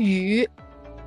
[0.00, 0.48] 于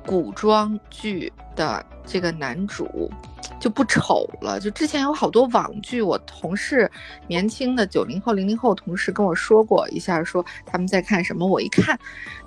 [0.06, 3.10] 古装剧的这个男主。
[3.58, 4.58] 就不丑了。
[4.58, 6.90] 就之前有好多网剧，我同事
[7.28, 11.46] 年轻的九零后、零零后同事跟我说过一下，说他们在看什么。
[11.46, 11.96] 我一看，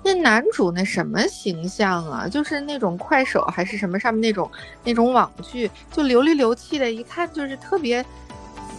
[0.04, 4.50] 那男主那什么形象啊，就是那种快手还是什么上面那种
[4.84, 8.04] 那种网剧，就流里流气的，一看就是特别，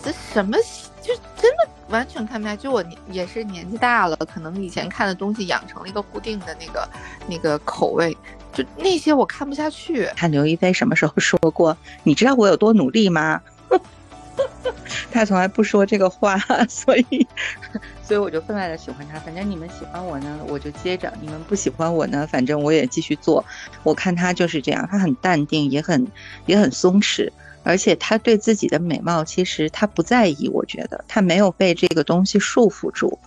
[0.04, 0.58] 这什么
[1.02, 2.68] 就真的完全看不下去。
[2.68, 6.90] 我也是年纪大了，可能以前看的东西养成了一个固定的那个
[7.28, 8.16] 那个口味。
[8.54, 10.06] 就那些我看不下去。
[10.16, 11.78] 看刘亦菲什么时候说过？
[12.04, 13.42] 你知道我有多努力吗？
[15.12, 16.38] 他从来不说这个话，
[16.70, 17.28] 所以，
[18.04, 19.20] 所以我就分外的喜欢他。
[19.20, 23.44] 反正你们喜欢我呢，我就接着；你们不喜欢我呢，反正我也继续做。
[23.84, 26.08] 我看他就是这样，他很淡定，也很
[26.46, 27.32] 也很松弛，
[27.68, 30.50] 而且他对自己的美貌其实他不在意。
[30.54, 33.20] 我觉得他没有被这个东西束缚住。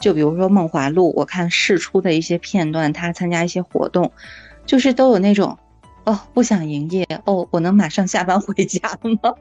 [0.00, 4.12] 就比如说《梦华录》，我看试出的一些片段，他参加一些活动。
[4.66, 5.58] 就是都有那种，
[6.04, 9.34] 哦，不想营业哦，我能马上下班回家吗？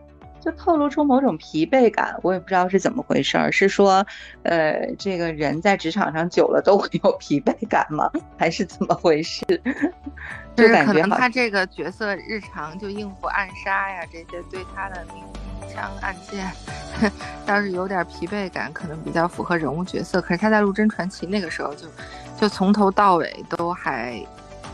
[0.43, 3.49] 就透露出某种疲惫感，我也不知道是怎么回事儿。
[3.49, 4.05] 是说，
[4.43, 8.11] 呃，这个人在职场上久了都会有疲惫感吗？
[8.37, 9.45] 还是怎么回事？
[10.55, 15.23] 就感觉可能他这个角色日常就应付暗杀呀这些，对他的明
[15.71, 16.51] 枪暗箭
[17.47, 20.21] 倒是有点疲惫感，可能比较符合人物角色。
[20.21, 21.87] 可是他在《陆贞传奇》那个时候就
[22.37, 24.21] 就从头到尾都还。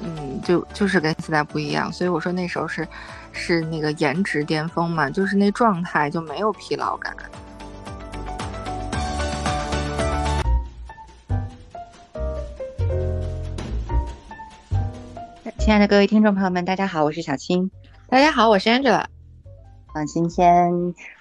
[0.01, 2.87] 嗯，就就是跟现在不一样，所以我说那时候是，
[3.31, 7.15] 是那个颜值巅峰嘛，就是那状态就没有疲劳感。
[15.57, 17.69] 亲爱的各位听众朋友们，大家好，我是小青。
[18.07, 19.05] 大家好，我是 Angela。
[19.93, 20.71] 嗯，今天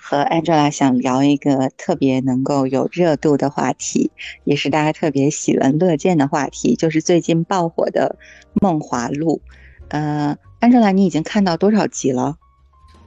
[0.00, 4.10] 和 Angela 想聊一个特别能够有热度的话题，
[4.44, 8.16] 也是大家特别喜闻乐见的话题，就是最近爆火的
[8.62, 9.42] 《梦华录》。
[9.88, 12.36] 呃，Angela，你已经看到多少集了？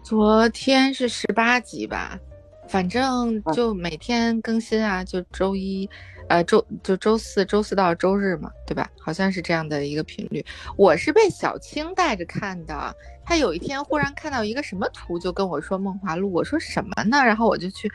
[0.04, 2.20] 昨天是十八集吧，
[2.68, 5.90] 反正就每天更新啊，就周一。
[6.30, 8.90] 呃，周就周四周四到周日嘛，对吧？
[9.02, 10.46] 好像是这样的一个频率。
[10.78, 17.22] 我是被小青带着看的，他有一天忽然看到一个什么图，就跟我说《梦华录》，我说什么呢？
[17.22, 17.92] 然后我就去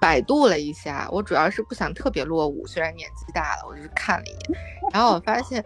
[0.00, 1.08] 百度了一下。
[1.10, 4.60] 我主要是不想特别落伍，虽然年纪大了，我就看了一眼。
[4.92, 5.64] 然后我发现，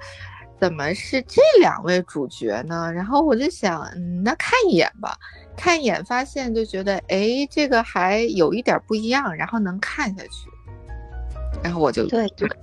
[0.60, 2.92] 怎么是这两位主角呢？
[2.92, 5.16] 然后我就想，嗯，那看一眼吧。
[5.56, 10.48] 看一眼发现就觉得，哎，这个还有一点不一样，然后能看下去。
[11.62, 12.56] 然后我就对，就是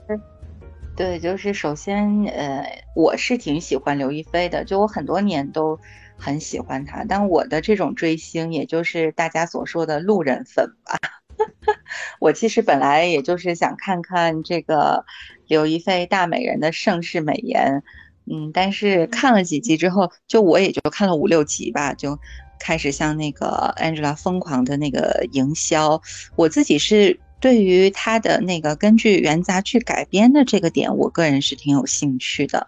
[0.95, 5.77] 对，就是首先，呃，我是挺喜欢刘亦菲的，就我很多年都
[6.17, 7.03] 很喜欢她。
[7.07, 10.97] 但我的这种追星，也就是大家所说的路人粉吧。
[12.19, 15.05] 我其实本来也就是想看看这个
[15.47, 17.83] 刘亦菲大美人的盛世美颜，
[18.31, 22.17] 嗯，但是看了几集之后，就我也就看了五六集吧，就
[22.59, 26.01] 开始像那个 Angela 疯狂的那个营销，
[26.35, 27.19] 我自己是。
[27.41, 32.67] 对于他的那个根据原杂剧改编的这个点，我个人是挺有兴趣的。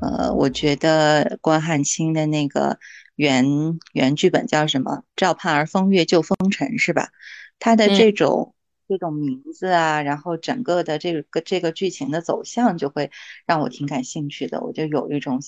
[0.00, 2.78] 呃，我觉得关汉卿的那个
[3.14, 7.10] 原原剧本叫什么《赵盼儿风月救风尘》是吧？
[7.60, 8.52] 他的这种
[8.88, 13.12] 这种名字啊，然后整个的这个这个剧情的走向就会
[13.46, 15.38] 让我挺感兴趣的，我就有一种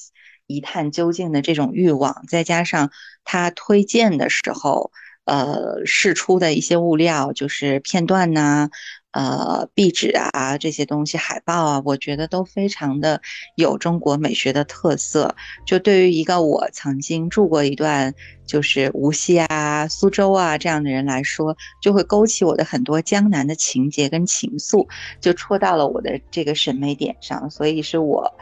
[0.47, 2.25] 一探究竟的这种欲望。
[2.28, 2.93] 再加上
[3.25, 4.93] 他推荐的时候。
[5.25, 8.71] 呃，试出的一些物料，就是片段呐，
[9.12, 13.21] 呃，壁纸啊，这些东西，海报啊，我觉得都非常的
[13.56, 15.34] 有中国美学的特色。
[15.67, 18.15] 就对于一个我曾经住过一段，
[18.47, 24.89] 就是无锡啊、苏州啊这样的人来说，就会勾起我的很多江南的情节跟情愫，
[25.21, 28.33] 就戳到了我的这个审美点上，所以是我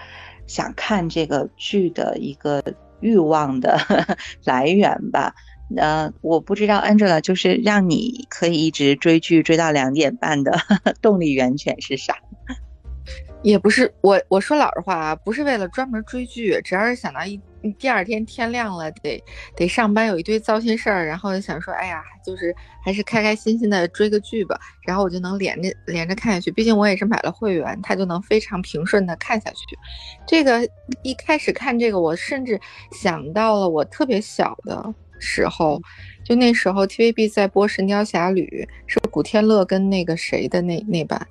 [0.46, 2.62] 想看这个剧的一个
[3.00, 3.76] 欲望的
[4.44, 5.34] 来源吧。
[5.76, 10.58] 呃，我不知道 Angela 就是让你可以一直追剧追到两点半的
[11.00, 12.16] 动力源泉是啥？
[13.42, 17.40] 也不是我我说老实话啊，不是为了专门追剧，只要是想到一
[17.78, 19.22] 第二天天亮了得
[19.56, 22.54] 得上班，有一堆糟心事儿，然后就想说，哎呀，就是
[22.84, 26.50] 还是开开心心的追个剧吧，然后我就能连着连着看下去。
[26.50, 29.78] 毕竟我也是买了会员，它就能非常平顺的看下去。
[30.26, 30.68] 这个
[31.02, 32.60] 一开始看这个，我甚至
[32.92, 34.94] 想到了我特别小的。
[35.20, 35.80] 时候，
[36.24, 41.24] 就那时候 TVB 在播《神雕侠侣》，是古天乐跟那个谁的那那版。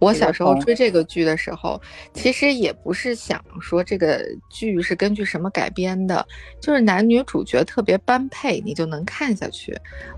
[0.00, 1.80] 我小时候追这个剧的时候，
[2.12, 6.26] 其实也不是想说这个剧是根据什么改编的，
[6.60, 9.74] 就是男女主角特别般配，你就能看下去。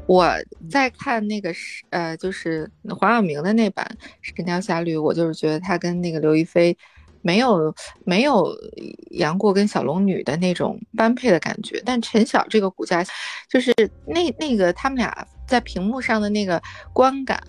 [0.08, 0.28] 我
[0.68, 3.86] 在看那个是呃，就是黄晓明的那版
[4.22, 6.76] 《神雕侠侣》，我就是觉得他跟那个刘亦菲。
[7.26, 7.74] 没有
[8.04, 8.54] 没有
[9.10, 11.82] 杨过跟小龙女的那种般配的感觉。
[11.84, 13.04] 但陈晓这个骨架，
[13.50, 13.74] 就是
[14.06, 16.62] 那那个他们俩在屏幕上的那个
[16.92, 17.42] 观感，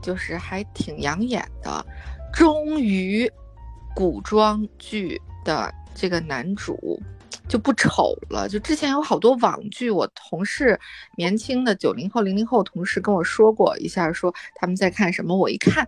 [0.00, 1.84] 就是还挺养眼的。
[2.32, 3.30] 终于，
[3.94, 6.98] 古装剧的这个男主。
[7.48, 8.48] 就不丑了。
[8.48, 10.78] 就之前有好多网剧，我同事
[11.16, 15.36] 年轻的九零后、零零后同事跟我说过一下，说他们在看什么。
[15.36, 15.86] 我一看，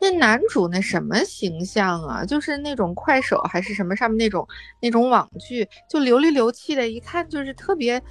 [0.00, 4.46] 那男主那什么形象啊，就是那种快手还是什么上面那种
[4.80, 8.02] 那种网剧，就流里流气的，一看就是特别，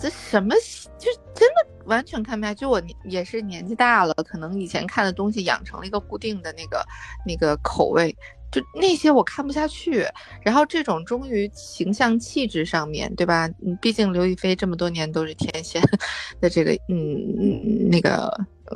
[0.00, 0.54] 这什么
[0.98, 2.60] 就真的完全看不下去。
[2.60, 6.84] 就我也是年纪大了，可能以前看的东西养成了一个固定的那个
[7.26, 8.16] 那个口味。
[8.52, 10.06] 就那些我看不下去，
[10.42, 13.48] 然后这种忠于形象气质上面对吧？
[13.64, 15.82] 嗯，毕竟刘亦菲这么多年都是天仙
[16.38, 18.30] 的这个，嗯，那个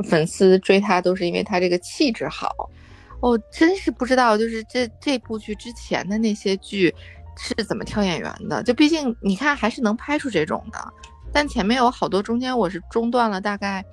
[0.09, 2.51] 粉丝追她都是因为她这个气质好。
[3.21, 6.95] 哦，真是不知道，就是这这部剧之前的那些剧
[7.37, 8.63] 是怎么挑演员的？
[8.63, 10.79] 就毕竟你看还是能拍出这种的，
[11.33, 13.85] 但前面有好多中间我是中断了，大概。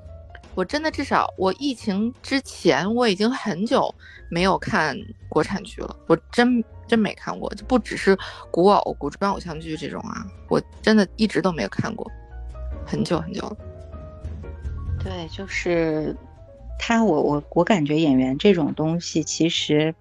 [0.55, 3.93] 我真的至少我疫情之前我已经很久
[4.29, 4.95] 没有看
[5.27, 8.17] 国产剧了，我真真没看过，就不只是
[8.51, 12.09] 古偶、古装偶像剧这种啊，我真的一直都没有看过，
[12.85, 13.57] 很久很久了。
[15.03, 16.15] 对，就是
[16.77, 19.95] 他，我我我感觉演员这种东西，其实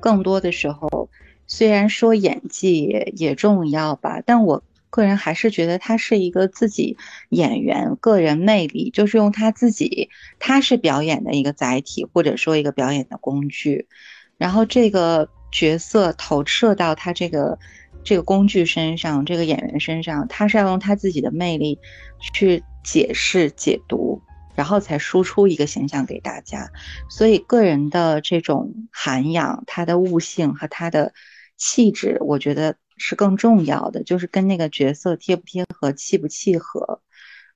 [0.00, 1.08] 更多的时候，
[1.46, 4.62] 虽然说演技也重要吧，但我。
[4.92, 6.98] 个人还是觉得他是一个自己
[7.30, 13.88] 演员个人魅力，就是用他自己，他是表演的一个载体，或者说一个表演的工具，
[14.36, 17.58] 然后这个角色投射到他这个
[18.04, 21.78] 这个工具身上，这个演员身上，他是要用他自己的魅力
[22.20, 24.20] 去解释解读，
[24.54, 26.68] 然后才输出一个形象给大家。
[27.08, 31.14] 所以个人的这种涵养，他的悟性和他的
[31.56, 32.76] 气质，我觉得。
[32.96, 37.02] 是更重要的，就是跟那个角色贴不贴合、契不契合，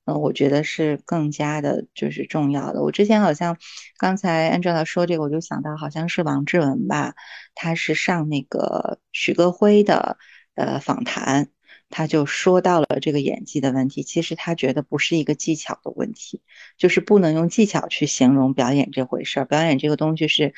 [0.05, 2.83] 嗯，我觉得是更加的，就是重要的。
[2.83, 3.57] 我之前好像
[3.99, 7.15] 刚才 Angela 说这个，我就想到好像是王志文吧，
[7.55, 10.19] 他是上那个徐歌辉的
[10.55, 11.49] 呃访谈，
[11.91, 14.03] 他就说到了这个演技的问题。
[14.03, 16.43] 其实他觉得不是一个技巧的问题，
[16.77, 19.45] 就是不能用技巧去形容表演这回事儿。
[19.45, 20.55] 表演这个东西是。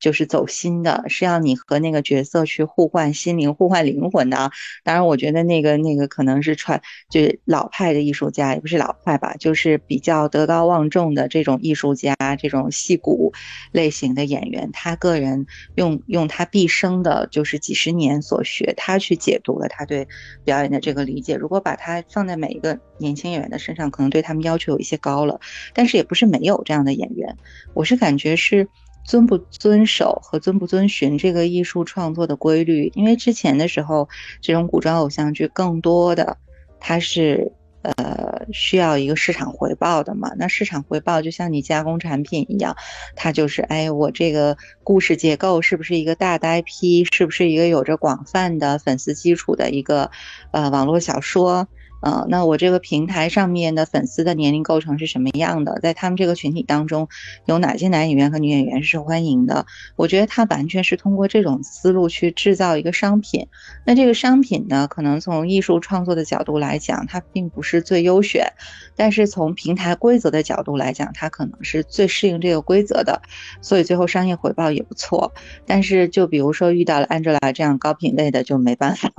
[0.00, 4.50] 就是走心的，是要你和那个角色去互换心灵、互换灵魂的。
[4.82, 6.80] 当然，我觉得那个那个可能是传，
[7.10, 13.32] 就是老派的艺术家，也不是老派吧，就是比较德高望重的这种艺术家，这种戏骨
[13.72, 20.08] 类型的演员，他个人用用他毕生的，就是几十年所学，他去解读了他对
[20.44, 21.36] 表演的这个理解。
[21.36, 25.40] 如果把它放在每一个年轻演员的身上，可能对他们要求有一些高了，
[25.74, 27.36] 但是也不是没有这样的演员。
[27.74, 28.66] 我是感觉是。
[29.04, 32.92] 遵不遵守和遵不遵循这个艺术创作的规律？
[32.94, 34.08] 因为之前的时候，
[34.40, 36.36] 这种古装偶像剧更多的
[36.78, 37.52] 它是
[37.82, 40.32] 呃需要一个市场回报的嘛。
[40.36, 42.76] 那市场回报就像你加工产品一样，
[43.16, 47.06] 它就是哎，我这个故事结构是不是一个大的 IP？
[47.12, 50.10] 是不是一个有着广泛的粉丝基础的一个
[50.52, 51.66] 呃网络小说？
[52.00, 55.78] 呃，那我这个平台上面的粉丝的年龄构成是什么样的？
[55.80, 57.08] 在他们这个群体当中，
[57.46, 59.66] 有哪些男演员和女演员是受欢迎的？
[59.96, 63.46] 我觉得他完全是通过这种思路去制造一个商品。
[63.84, 68.52] 那这个商品呢，可能从艺术创作的角度来讲，它并不是最优选，
[68.96, 73.20] 但是从平台规则的角度来讲，它可能是最适应这个规则的，
[73.60, 75.32] 所以最后商业回报也不错。
[75.66, 79.10] 但是就比如说遇到了 Angela 这样高品位的，就没办法。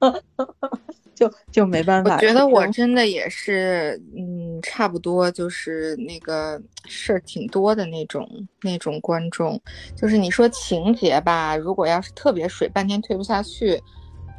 [1.18, 2.14] 就就没办法。
[2.14, 8.28] 我觉得我真的也是，嗯，差不多就是那个事儿挺多的那种
[8.62, 9.60] 那种观众。
[9.96, 13.82] 就是你说情节吧，如果要是特别水，半天推不下去，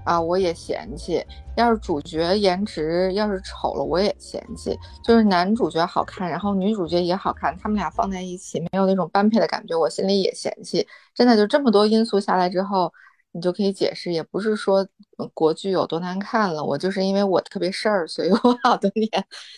[0.06, 1.22] 啊，我也嫌弃；
[1.58, 4.74] 要是主角颜值要是丑了，我也嫌弃。
[5.04, 10.88] 就是男主角好看，然后女主角也好看，他们俩放在一起没有那种般配的感觉，我心里也嫌弃。
[11.14, 12.94] 真的就这么多因素下来之后。
[13.32, 14.88] 你就可以解释，也不是说
[15.34, 19.08] 国剧有多难看了，我就是因为我特别事儿，所以 我好多年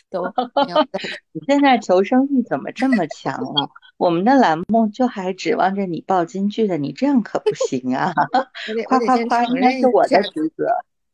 [0.10, 0.78] 都没有。
[1.32, 3.70] 你现在求生欲怎么这么强了？
[3.98, 8.12] 我们的栏目就还指望着你报金句的，你这样可不行啊！
[8.88, 10.66] 夸夸夸，应该是我的职责。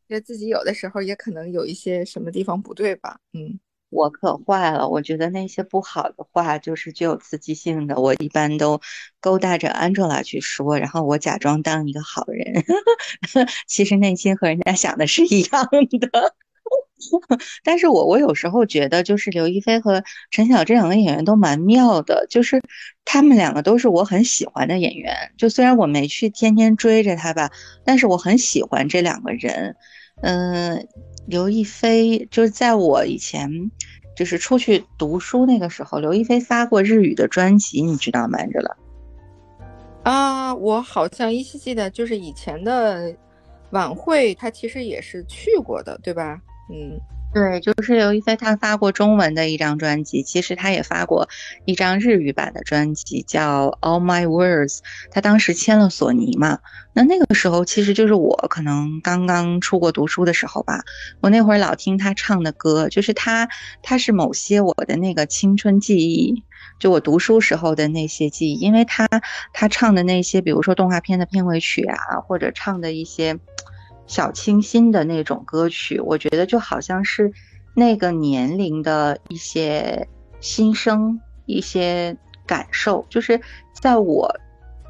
[0.08, 3.20] 觉得自己有的时候也可能有一些什么地方不对吧？
[3.34, 3.60] 嗯。
[3.90, 8.80] 我可坏了，我觉得那些不好的话就是具有刺激性的，我一般都
[9.20, 12.64] 勾搭着 Angela 去说，然后我假装当一个好人，
[13.66, 15.66] 其实内心和人家想的是一样
[16.00, 16.34] 的。
[17.64, 22.60] 但是我我有时候觉得，就是刘亦菲和陈晓这两个演员都蛮妙的，就是
[23.04, 25.14] 他们两个都是我很喜欢的演员。
[25.38, 27.50] 就虽然我没去天天追着他吧，
[27.84, 29.76] 但是我很喜欢这两个人。
[30.20, 30.88] 嗯，
[31.26, 33.70] 刘亦菲就是在我以前
[34.16, 38.38] 就是出去读书那个时候，刘亦菲发过日语的专辑，你知道吗？
[38.46, 38.76] 着了。
[40.02, 43.14] 啊，我好像依稀记得，就是以前的
[43.70, 46.40] 晚会，她其实也是去过的，对吧？
[46.72, 46.98] 嗯。
[47.34, 51.28] 对，就是刘亦菲，她发过中文的一张专辑，其实她也发过
[51.66, 54.76] 一张日语版的专辑，叫《All My Words》。
[55.10, 56.58] 她当时签了索尼嘛，
[56.94, 60.80] 那那个时候其实就是我可能刚刚出国读书的时候吧。
[61.20, 63.46] 我那会儿老听她唱的歌，就是她，
[63.82, 66.44] 她是某些我的那个青春记忆，
[66.80, 69.06] 就我读书时候的那些记忆，因为她，
[69.52, 73.38] 她唱的那些，比如说动画片的片尾曲啊，或者唱的一些。
[74.08, 77.32] 小清新的那种歌曲，我觉得就好像是
[77.74, 80.08] 那个年龄的一些
[80.40, 83.40] 心声、一些感受，就是
[83.72, 84.34] 在我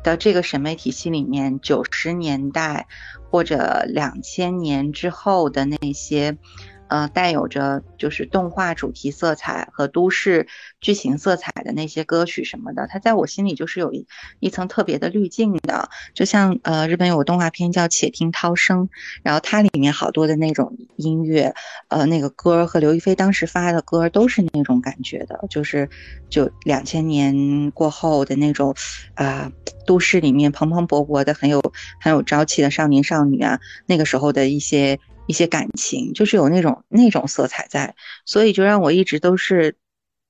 [0.02, 2.86] 的这个审美体系里面，九十年代
[3.30, 6.38] 或者两千年之后的那些。
[6.88, 10.46] 呃，带有着就是动画主题色彩和都市
[10.80, 14.06] 剧情色彩的那些歌曲什么的，它在我心里就是有一
[14.40, 15.90] 一层特别的滤镜的。
[16.14, 18.86] 就像呃，日本有个动画片叫《且听涛声》，
[19.22, 21.54] 然后它里面好多的那种音乐，
[21.88, 25.88] 呃，那个歌和刘亦菲当时发的歌都是那种感觉的，就是
[26.30, 28.74] 就两千年过后的那种
[29.14, 29.52] 啊，
[29.86, 31.60] 都市里面蓬蓬勃勃的很有
[32.00, 34.98] 很有朝气的少年少女啊，那个时候的一些。
[35.28, 37.94] 一些感情就是有那种那种色彩在，
[38.24, 39.76] 所以就让我一直都是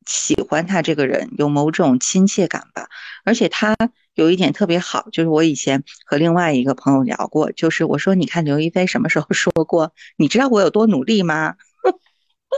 [0.05, 2.89] 喜欢他这个人，有某种亲切感吧。
[3.25, 3.77] 而且他
[4.15, 11.55] 有一点特别好，就是我以前和另外一个朋友聊过，就是我说你看刘亦菲什么时候说过，你知道我有多努力吗？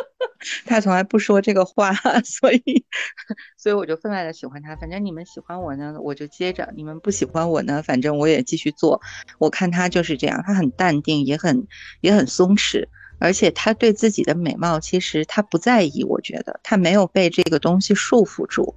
[0.64, 1.92] 他从来不说这个话，
[2.25, 2.85] 所以，
[3.59, 4.75] 所以我就分外的喜欢他。
[4.76, 9.00] 反正你们喜欢我呢，我就接着；你们不喜欢我呢，反正我也继续做。
[9.38, 11.66] 我看他就是这样，他很淡定，也很
[12.00, 12.87] 也很松弛，
[13.19, 16.04] 而且他对自己的美貌其实他不在意。
[16.04, 18.75] 我觉得他没有被这个东西束缚住。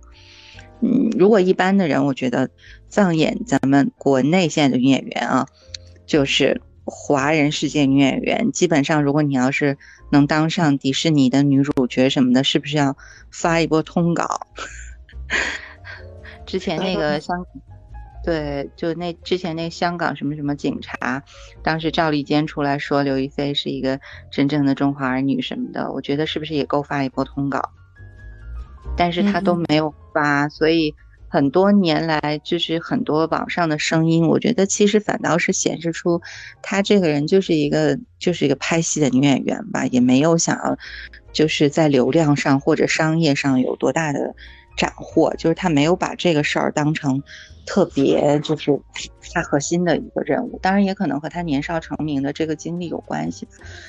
[0.82, 2.50] 嗯，如果一般的人，我觉得
[2.90, 5.48] 藏演咱们国内现在的女演员啊，
[6.06, 6.62] 就是。
[6.86, 9.78] 华人世界女演员，基本上，如果你要是
[10.12, 12.98] 能当上迪士尼的女主角什么的，是不是要
[13.32, 14.48] 发一波通稿？
[16.46, 17.46] 之前那个香，
[18.24, 21.24] 对，就那之前那香港什么什么警察，
[21.64, 24.00] 当时赵丽坚出来说刘亦菲是一个
[24.30, 27.72] 真正的中华儿女什么的，我觉得是不是也够发一波通稿？
[28.98, 30.94] 但是他都没有发，所以。
[31.34, 36.22] 很多年来，就是很多网上的声音，我觉得其实反倒是显示出，
[36.62, 40.78] 她这个人就是一个就是一个拍戏的女演员吧，也没有想要，
[41.32, 44.36] 就是在流量上或者商业上有多大的
[44.78, 47.24] 斩获，就是她没有把这个事儿当成
[47.66, 48.80] 特别就是
[49.34, 50.60] 太核心的一个任务。
[50.62, 53.48] 当然，也可能和她年少成名的这个经历有关系，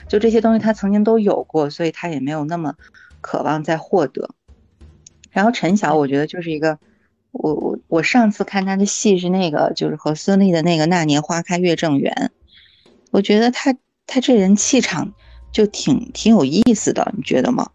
[0.09, 2.73] 就这些东西她曾经都有过，所以她也没有那么
[3.21, 4.31] 渴望再获得。
[5.31, 6.79] 然后陈晓，我觉得就是一个。
[7.35, 12.13] 我我我上次看他的戏是那个，就是和孙俪的那个《那年花开月正圆》，
[13.11, 13.75] 我觉得他
[14.07, 15.13] 他这人气场
[15.53, 17.69] 就挺挺有意思的，你觉得吗？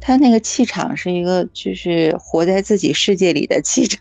[0.00, 4.00] 他那个气场是一个就是活在自己世界里的气场。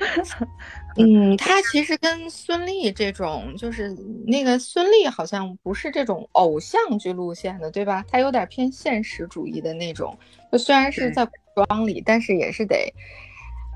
[0.96, 3.96] 嗯，他其实跟孙俪这种，就是
[4.26, 8.04] 那个孙俪好像不是这种偶像剧路线的，对吧？
[8.10, 10.18] 他有点偏现实主义的那种，
[10.50, 12.92] 就虽然是在古装里，但是也是得。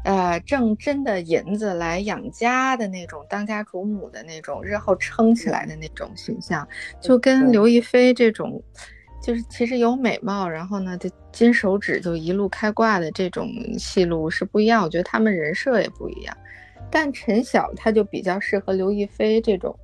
[0.06, 6.66] 呃，挣真的银子来养家的那种当家主母的那种日后撑起来的那种形象，
[7.00, 8.62] 就跟刘亦菲这种，
[9.20, 14.84] 就是其实有美貌，然后呢，这金手指就一路开挂的这种戏路是不一样。
[14.84, 16.36] 我觉得他们人设也不一样，
[16.88, 19.76] 但陈晓他就比较适合刘亦菲这种。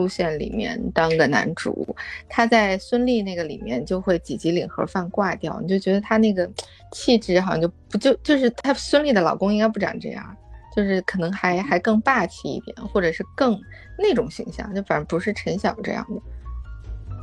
[0.00, 1.94] 路线里面当个男主，
[2.26, 6.50] 他在孙俪那个里面就会几集领盒饭挂掉，你就觉得他那个
[6.90, 10.34] 气质好像就不就就是他孙俪的老公应该不长这样，
[10.74, 13.60] 就是可能还还更霸气一点，或者是更
[13.98, 16.22] 那种形象，就反正不是陈晓这样的。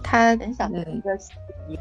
[0.03, 1.17] 他陈晓的一个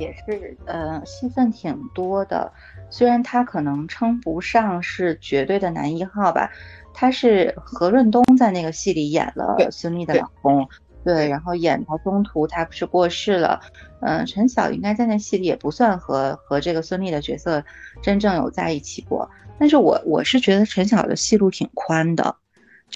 [0.00, 2.50] 也是呃戏份挺多的，
[2.88, 6.50] 虽然他可能称不上是绝对的男一号吧，
[6.92, 10.66] 他是何润东在那个戏里演了孙俪的老公。
[11.06, 13.60] 对，然后演到中途他不是过世了，
[14.00, 17.64] 嗯，陈晓应该在那戏里也不算和和这个孙俪的角色
[18.02, 22.34] 真正有在一起过，但是我我是觉得陈晓的戏路挺宽的，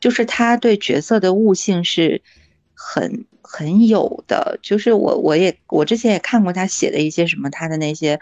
[0.00, 2.20] 就是他对角色的悟性是
[2.74, 8.18] 很很有的，就是我我也我之前也看过他写的一些什么他的那些，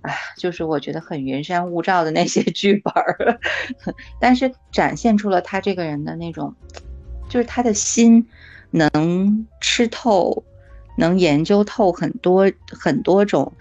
[0.00, 3.38] 啊，就是我觉得很云山雾罩的那些 剧本儿，
[4.18, 6.54] 但是展现出了他这个人的那种，
[7.28, 8.26] 就是他的心
[8.70, 10.44] 能吃透，
[10.96, 13.52] 能研究透很多很多种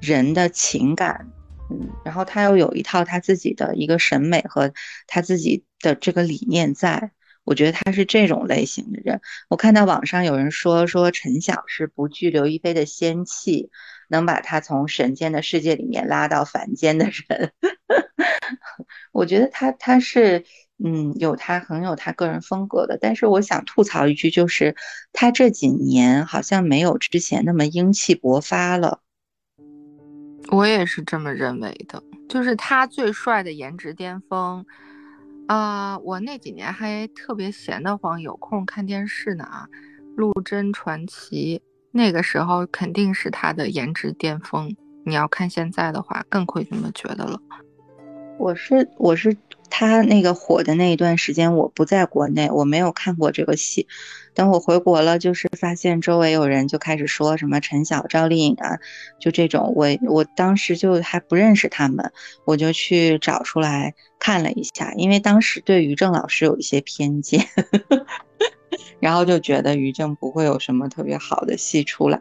[0.00, 1.30] 人的情感，
[1.70, 4.72] 嗯，然后他又有一套他自己的一个审美和
[5.06, 7.12] 他自己的这个理念在。
[7.44, 9.20] 我觉得他是这种类型的人。
[9.48, 13.70] 我看到网上有人说说陈晓是不惧刘亦菲的仙气，
[14.08, 17.50] 能把他从神间的世界里面拉到凡间的人。
[19.10, 20.44] 我觉得他他是
[20.82, 22.98] 嗯有他很有他个人风格的。
[23.00, 24.74] 但是我想吐槽一句，就是
[25.12, 29.00] 他这几年好像没有之前那么英气勃发了。
[30.50, 34.64] 我也是这么认为的，就是他最帅的颜值巅峰。
[35.46, 39.68] 啊，我那几年还特别闲得慌，有空看电视呢啊，
[40.16, 41.60] 《陆贞传奇》
[41.90, 44.74] 那个时候肯定是他的颜值巅峰。
[45.04, 47.40] 你要看现在的话，更会这么觉得了。
[48.40, 49.36] 我是我是
[49.68, 53.86] 他那个火的那一段时间，我不在国内，我没有看过这个戏。
[54.34, 58.78] 等我回国了，就是发现周围有人就开始说什么陈晓、赵丽颖啊，
[59.20, 59.74] 就这种。
[59.76, 62.12] 我我当时就还不认识他们，
[62.46, 67.46] 我就去找出来看了一下，因为当时对于正老师有一些偏见。
[69.00, 72.20] 然后就觉得于正不会有什么特别好的戏出来，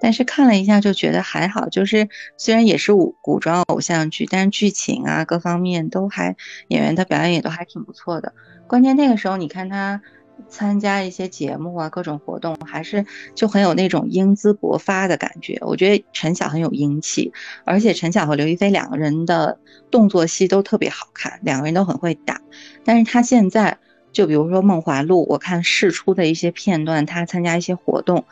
[0.00, 6.36] 但是看了一下就觉得还好，就是虽然也是古古装偶像剧，但是剧情啊各方面都还
[6.68, 8.32] 演员的表演也都还挺不错的。
[8.66, 10.02] 关键那个时候你看他
[10.48, 15.58] 参加一些节目啊各种活动，还是就很有那种英姿勃发的感觉。
[15.62, 17.32] 我觉得陈晓很有英气，
[17.64, 19.58] 而且陈晓和刘亦菲两个人的
[19.90, 22.40] 动作戏都特别好看，两个人都很会打。
[22.84, 23.78] 但是他现在。
[24.12, 28.24] 就比如说《梦华录》，我看试出的一些片段，他参加一些活动，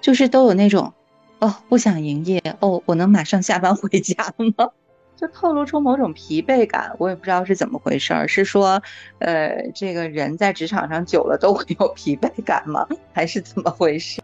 [0.00, 0.92] 就是都有那种，
[1.38, 4.70] 哦，不想营业，哦，我能马上下班 回家吗？
[5.16, 8.82] 就透露出某种疲惫感，我也不知道是怎么回事儿，是说，
[9.18, 12.86] 呃，这个人在职场上久了都会有 疲惫感吗？
[13.12, 14.18] 还是怎么回事？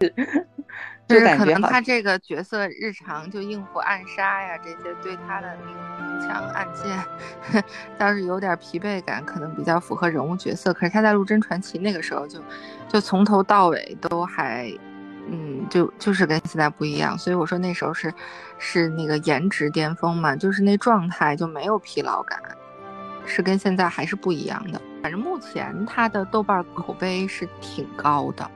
[1.09, 7.63] 就是可能他这个角色日常就应付暗杀呀这些，对他的明明枪暗箭
[7.97, 10.73] 倒是有点疲惫感，可能比较符合人物角色。
[10.75, 12.41] 可是他在《陆贞传奇》那个时候就
[12.89, 14.69] 就从头到尾都还，
[15.28, 17.17] 嗯，就就是跟现在不一样。
[17.17, 18.13] 所以我说那时候是
[18.59, 22.41] 是那个颜值巅峰嘛，就是那状态就没有疲劳感，
[23.25, 24.80] 是跟现在还是不一样的。
[25.02, 28.50] 反正目前他的豆瓣口碑是挺高的。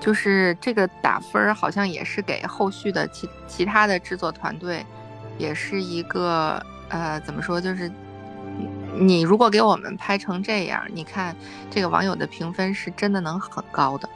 [0.00, 4.84] 就是这个打分儿，好像也是给后续的其其他的制作团队，
[5.38, 7.60] 也是一个呃，怎么说？
[7.60, 7.90] 就是
[8.98, 11.36] 你如果给我们拍成这样，你看
[11.70, 14.08] 这个网友的评分是真的能很高的。